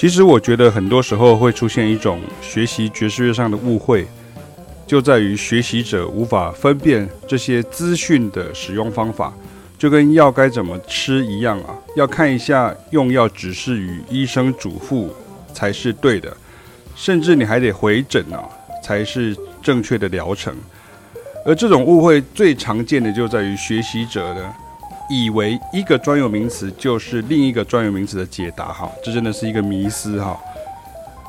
[0.00, 4.06] 其实我觉得很多时候会出现一种学习爵士乐上的误会，
[4.86, 9.30] 就在于学习者无法分辨这些资讯的使用方法，
[9.76, 15.10] 就跟药该怎么吃一样啊，要看一下用药指示与医生嘱咐
[15.52, 16.34] 才是对的，
[16.96, 18.42] 甚至你还得回诊啊，
[18.82, 20.56] 才是正确的疗程。
[21.44, 24.54] 而这种误会最常见的就在于学习者呢，
[25.10, 30.38] 以为一个专有名词就是另一个专有名词的解答，哈，这真的是一个迷思，哈，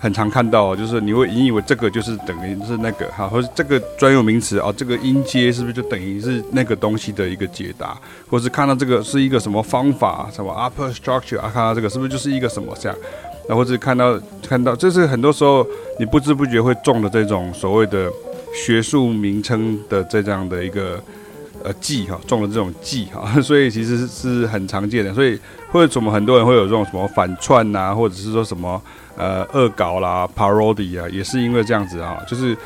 [0.00, 7.96] 很常看到，就是你会引以为这个就是等于是那个，哈，或者这个专有名词哦，这个音阶是不是就等于是那个东西的一个解答，
[8.28, 12.98] 或是看到这个是一个什么方法，什么 upper structure 啊，看到这个是不是就是一个什么这样，
[13.48, 15.64] 然后或者看到看到，这是很多时候
[16.00, 18.10] 你不知不觉会中的这种所谓的
[18.52, 21.00] 学术名称的这样的一个。
[21.64, 25.38] 呃，记哈中了这种记哈， 所以其实是很常见的，所以
[25.72, 28.80] 或者什么很多人会有这种什么反串呐、啊，或者是说什么
[29.16, 32.56] 呃恶搞啦、parody 啊，也是因为这样子啊，就是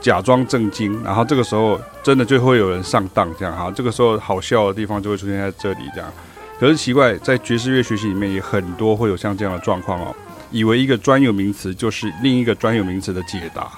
[0.00, 6.10] 假装正经，然后这个时候真的就会有人上当这样哈，这个时候好笑的地方就会出现在这里这样。
[6.58, 10.14] 可是奇怪，在爵士乐学习里面也很多会有像这样的状况哦，
[10.50, 13.70] 以为一个专有名词就是另一个专有名词的解答。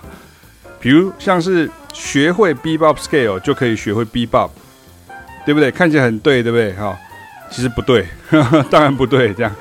[0.80, 4.51] 比如像是学会 bebop scale 就可以学会 bebop，
[5.45, 5.71] 对不对？
[5.71, 6.73] 看起来很对，对不对？
[6.73, 6.98] 哈，
[7.51, 8.07] 其实不对，
[8.71, 9.33] 当然不对。
[9.35, 9.55] 这样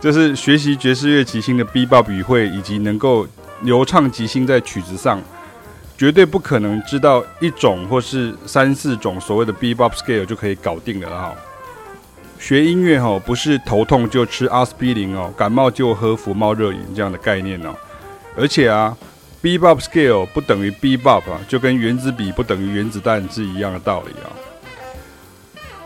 [0.00, 3.26] 就是学习爵士乐即兴的 bebop 语汇，以及能够
[3.62, 5.20] 流畅即兴在曲子上，
[5.96, 11.34] 绝对不可能知道一种或是三四种所谓的 bebop scale 就可以搞定了哈。
[12.38, 17.74] 学音乐哈，不是头痛就吃阿司匹林哦，感冒就喝福猫热饮这样的概念哦，
[18.36, 18.96] 而且啊。
[19.44, 24.32] Bebop scale 不等于 Bebop 啊，就跟原子笔不等于原子弹是一样的道理啊。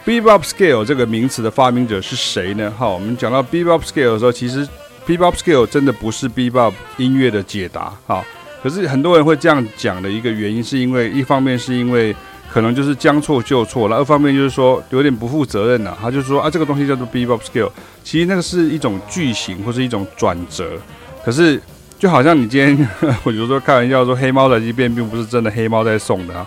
[0.07, 2.73] Bebop scale 这个名词的发明者是谁呢？
[2.79, 4.65] 好，我们讲到 Bebop scale 的时候，其实
[5.05, 7.93] Bebop scale 真的不是 Bebop 音乐的解答。
[8.07, 8.25] 哈，
[8.63, 12.15] 可是很多人会这样讲的一个原因，是因为一方面是因为
[12.49, 15.99] 可能就是将错就错了，二方面就是说有点不负责任了。
[16.01, 17.73] 他就说啊，这个东西叫做 Bebop scale，
[18.05, 20.79] 其实那个是一种句型或是一种转折，
[21.25, 21.61] 可是。
[21.99, 22.89] 就好像你今天，
[23.25, 26.47] 我就说开玩笑说，黑猫宅急便并不是真的黑猫在送的啊，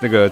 [0.00, 0.30] 那个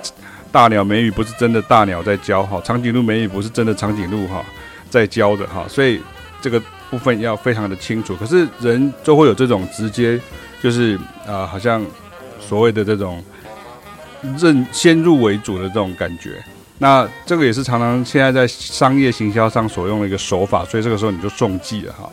[0.51, 4.45] 大鸟美女不是真的大鸟在教哈，长颈鹿美女不是真的长颈鹿哈
[4.91, 6.01] 在教的哈，所以
[6.41, 6.61] 这个
[6.91, 8.17] 部分要非常的清楚。
[8.17, 10.21] 可是人就会有这种直接，
[10.61, 11.85] 就是啊、呃，好像
[12.41, 13.23] 所谓的这种
[14.39, 16.43] 认先入为主的这种感觉。
[16.79, 22.11] 那这个也是常常现在在商业行销上所用的一个手法，所以这个时候你就中计了哈。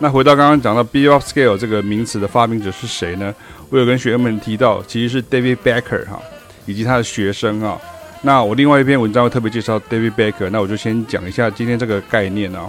[0.00, 3.32] 那回到刚刚讲到 Bebop scale 这个名词的发明者是谁呢？
[3.70, 6.20] 我有跟学员们提到，其实是 David Becker 哈，
[6.66, 7.80] 以及他的学生啊。
[8.22, 12.68] 那我另外一篇文章会特别介绍 David Becker，那我就先讲一下今天这个概念啊。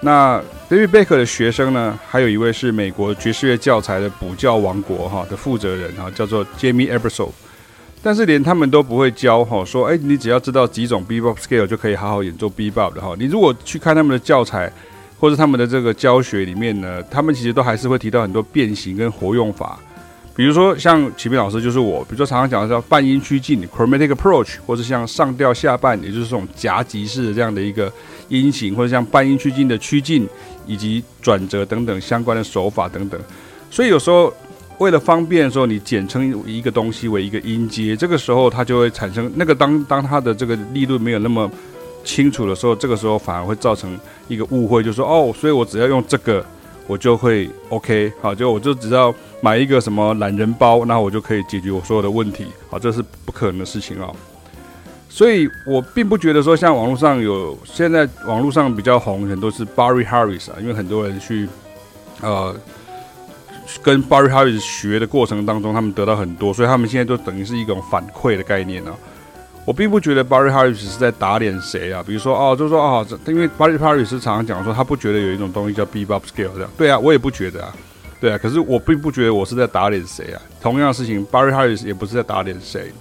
[0.00, 7.32] 那 David Becker 的学生呢，还有一位是美国爵士乐教材的补教王国哈的负责人啊，叫做 Jamie Ebersole。
[8.02, 13.14] 但是连他们都不会教哈，说哎，你只要知道几种 Bebop scale 就可以好好演奏 Bebop 的哈。
[13.18, 14.70] 你如果去看他们的教材。
[15.18, 19.78] 或者他们的这个教学里面呢，他们其实都还是会提到很多变形跟活用法，
[20.36, 27.90] 比如说像启明老师就是我，比如说常常讲的叫半音趋近 （chromatic approach），或者像上调下半，也就是这种夹击式的这样的一个
[28.28, 30.28] 音型，或者像半音趋近的趋近
[30.66, 33.18] 以及转折等等相关的手法等等。
[33.70, 34.30] 所以有时候
[34.78, 41.50] 为了方便说你简称一个东西为一个音阶，这个时候它就会产生那个当当它的这个力度没有那么。
[42.04, 43.98] 清楚的时候，这个时候反而会造成
[44.28, 46.44] 一个误会，就是说哦，所以我只要用这个，
[46.86, 54.10] 我就会 OK，好，就我就只要买一个什么懒人包，那我就可以解决我所有的问题，好，这是不可能的事情啊。
[55.08, 61.48] 所以我并不觉得说，像网络上有现在网络上比较红，很多是 Barry Harris 啊，因为很多人去
[62.20, 62.54] 呃
[63.80, 68.94] 跟 Barry Harris 学的过程当中，他们得到很多，所以他们现在都等于是一种反馈的概念啊。
[69.64, 77.74] 我并不觉得 Barry Harris 是在打脸谁啊，比如说哦，就是说哦，因为 Barry Harris 常常讲说他不觉得有一种东西叫 Bebop Scale 这样，对啊，我也不觉得啊，
[78.20, 80.42] 对啊，可是我并不觉得我是在打脸谁啊。
[80.60, 82.92] 同样的事情，Barry Harris 也不是在打脸谁，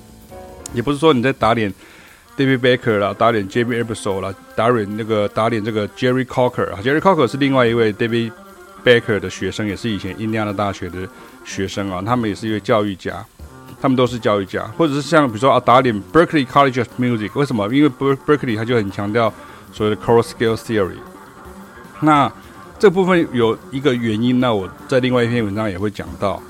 [0.74, 1.74] 也不是说你在打脸
[2.38, 8.32] David Baker 啦，打脸 Jamie Ebersole 啦，打脸那个打脸这个 Jerry Cocker 啊，Jerry Cocker 是另外一位 David
[8.86, 11.08] Baker 的学生，也是以前印第安纳大学的
[11.44, 13.26] 学生啊，他们也是一位教育家。
[13.84, 17.68] 他们都是教育家，或者是像比如说啊，打脸 Berklee College of Music，为什么？
[17.68, 19.34] 因为 Berkley 他就很强调
[19.74, 20.96] 所谓的 chord scale theory。
[22.00, 22.32] 那
[22.80, 26.42] 这部分有一个原因，那我在另外一篇文章也会讲到。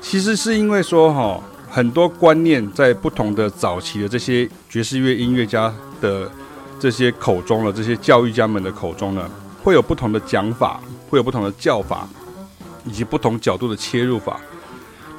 [0.00, 1.40] 其实是因为说哈，
[1.70, 6.28] 很多观念在不同的早期的这些爵士乐音乐家的
[6.80, 9.30] 这些口中了，这些教育家们的口中呢，
[9.62, 10.80] 会有不同的讲法。
[11.08, 12.06] 会有不同的叫法，
[12.84, 14.38] 以及不同角度的切入法。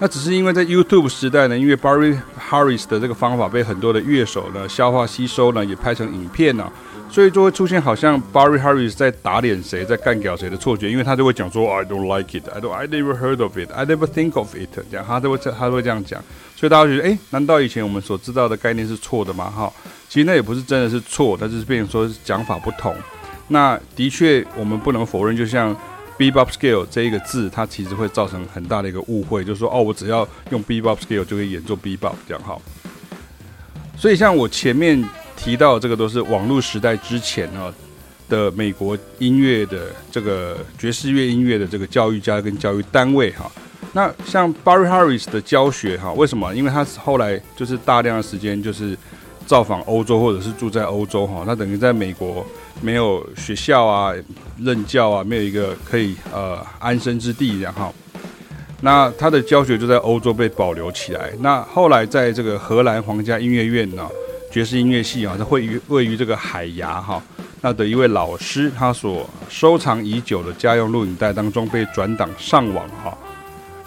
[0.01, 2.18] 那只是因为在 YouTube 时代呢，因为 Barry
[2.50, 6.72] Harris 的这个方法被很多的乐手呢消化吸收呢，也拍成影片呢，
[7.10, 13.86] 所以就会出现好像 Barry Harris 在打脸谁，在干掉谁的错觉，因为他就会讲说 I don't like it, I don't, I never heard of it, I
[13.86, 16.24] never think of it，这样他都会他都会这样讲，
[16.56, 19.51] 所以大家觉得，哎，难道以前我们所知道的概念是错的吗？
[19.54, 19.69] 哈，
[20.07, 22.96] 其实那也不是真的是错，但是变成说讲法不同。
[23.50, 25.75] 那的确我们不能否认，就像。
[26.19, 32.57] Bebop scale 这一个字，它其实会造成很大的一个误会，就是说，哦，我只要用 Bebop scale 就可以演奏 Bebop 这样哈。
[33.98, 35.01] 所以像我前面
[35.38, 37.74] 提到的这个，都是网络时代之前啊
[38.27, 43.50] 的美国音乐的这个爵士乐音乐的这个教育家跟教育单位哈。
[43.94, 46.54] 那像 Barry Harris 的教学哈，为什么？
[46.54, 48.98] 因为他后来就是大量的时间就是。
[49.50, 52.46] 造访欧洲，或者是住在欧洲哈，他等于在美国
[52.84, 54.13] 没有学校啊、
[54.60, 57.92] 任教啊，没有一个可以呃安身之地，然后，
[58.81, 61.31] 那他的教学就在欧洲被保留起来。
[61.40, 64.07] 那后来在这个荷兰皇家音乐院呢，
[64.51, 67.19] 爵士音乐系啊，它位于位于这个海牙哈，
[67.62, 73.18] 那的一位老师，他所收藏已久的家用录影带当中被转档上网哈，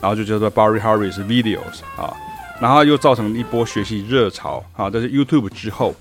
[0.01, 2.13] 然后就叫做 Barry Harris Videos 啊。
[2.63, 5.93] 然后又造成一波学习热潮，啊，这是 YouTube 之后，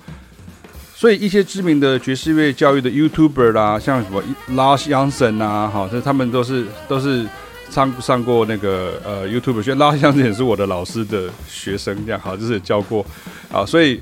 [0.94, 4.22] 所以一些知名的爵士乐教育的 YouTuber 啦，像什么
[4.52, 7.28] Lars Jansen 啊，哈，这他们都是都是
[7.72, 13.04] 上上过那个呃 YouTuber 学，Lars Jansen 也是我的老师的学生，这样好，就是教过，
[13.52, 14.00] 啊，所以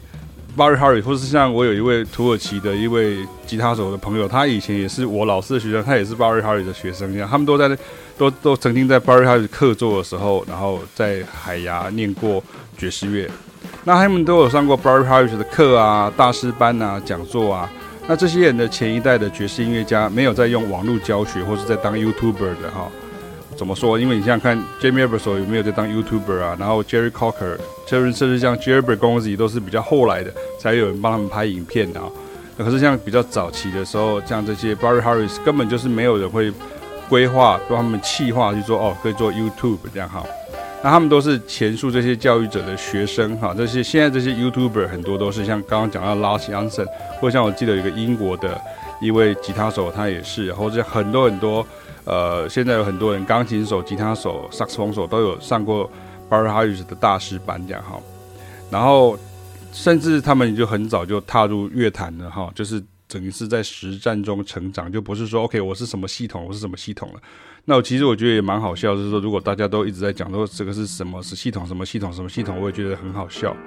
[0.60, 7.78] Barry Harris 或是像我有一位土耳其的一位吉他手的朋友，他以前也是我老师的学生，他也是 Barry Harris 的学生，一样他们都在。
[8.20, 12.44] 都都曾经在 Barry Harris 客座的时候，然后在海牙念过
[12.78, 13.32] 爵士乐，
[13.86, 17.72] 那他们都有上过 Barry Harris 的课啊、大师班啊、讲座啊。
[18.10, 22.90] 那这些人的前一代的爵士音乐家没有在用网络教学，或是在当 YouTuber 的哈。
[23.60, 24.00] 怎么说？
[24.00, 26.56] 因为你想想看，Jamie e b e r s o 有没有在当 YouTuber 啊？
[26.58, 32.08] 然后 Jerry Cocker、甚至像 Jerry Bergonzi 都是比较后来的，才有人帮他们拍影片的啊。
[32.56, 36.54] 那可是像比较早期的时候，像这些 Barry Harris 根本就是没有人会。
[37.10, 40.24] 规划帮他们企划去做哦，可以做 YouTube 这样哈。
[40.84, 43.52] 那他们都是前述这些教育者的学生哈。
[43.58, 46.86] 这些现在这些 YouTuber 很多都是像刚刚讲到 Lars Jansen，
[47.20, 48.56] 或者像我记得有一个英国的
[49.02, 51.66] 一位吉他手，他也是，或者很多很多
[52.10, 55.90] 呃，现在有很多人钢琴手、吉他手、萨克斯风手都有上过
[56.30, 57.98] Barry Harris 的大师班这样哈。
[58.70, 59.18] 然后
[59.72, 62.84] 甚至他们就很早就踏入乐坛了哈，就是。
[63.10, 67.20] 整个是在实战中成长，就不是说 OK，我是什么系统，我是什么系统了。
[67.66, 73.58] 那我其实我觉得也蛮好笑，就是说如果大家都一直在讲说这个是什么是系统，什么系统，什么系统，我也觉得很好笑。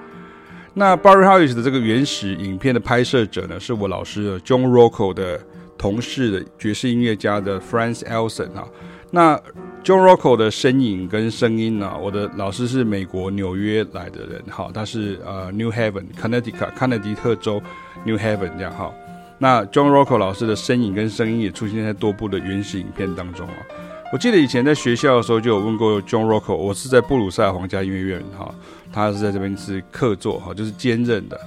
[0.75, 5.45] 那 Barry Harris 的这个原始影片的拍摄者呢，是我老师 John Rocco 的
[5.83, 8.69] 同事的爵士音乐家的 Franz Elson 啊。
[9.11, 9.37] 那
[9.83, 17.61] John Rocco 的身影跟声音呢，我的老师是美国纽约来的人，哈，他是呃 New Haven Connecticut 康涅狄克州
[18.07, 18.93] New Haven 这样哈。
[19.39, 23.55] 那 John Rocco 老师的身影跟声音也出现在多部的原始影片当中啊。
[24.13, 28.55] 我记得以前在学校的时候就有问过 John Rocco，我是在布鲁塞尔皇家音乐院哈，
[28.93, 31.39] 他是在这边是客座哈，就是兼任的。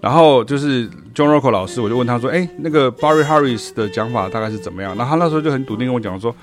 [0.00, 6.34] 然后就是 John Rocco 老师，我就问他说：“哎，那个 Barry Harris 的讲法大概是怎么样？”然后他那时候就很笃定跟我讲说：“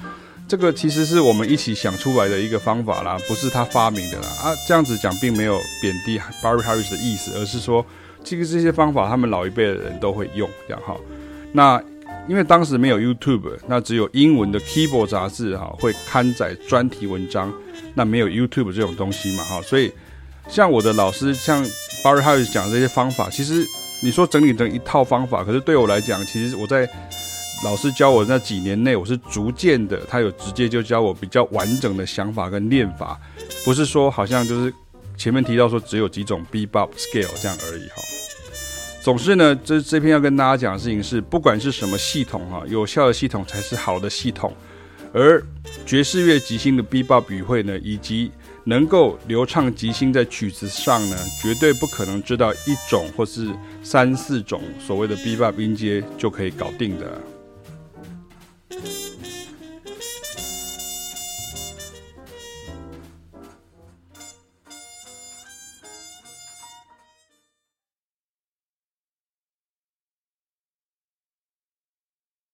[0.48, 7.86] 这个其实是我们一起想出来的一个方法啦，不是他发明的啦。”啊，这样子讲并没有贬低 Barry Harris 的意思，而是说。
[8.24, 10.98] 其实这些方法，他们老一辈的人都会用，这样哈。
[11.52, 11.80] 那
[12.28, 17.54] 因为当时没有 YouTube，那只有英文的 Keyboard 杂志哈会刊载专题文章，
[17.94, 19.62] 那没有 YouTube 这种东西嘛哈。
[19.62, 19.94] 所以
[20.48, 21.64] 像我的老师，像
[22.06, 23.66] Barry Harris 讲这些方法，其实
[24.00, 26.88] 你说整理成一套方法，可是对我来讲，其实我在
[27.64, 33.20] 老师教我那几年内，我是逐渐的，他有直接就教我比较完整的想法跟练法，
[33.64, 34.72] 不是说好像就是
[35.18, 37.96] 前面提到说只有几种 Bebop Scale 这样而已哈。
[39.02, 44.54] 总之呢，这这篇要跟大家讲的事情是，不管是什么系统哈，有效的系统才是好的系统。
[45.12, 45.44] 而
[45.88, 48.32] 爵士乐即兴的 Bebop 语汇呢，以及
[48.67, 53.48] 能够流畅即兴在曲子上呢，绝对不可能知道一种或是
[53.84, 57.22] 三四种所谓的 Bebop 音阶就可以搞定的。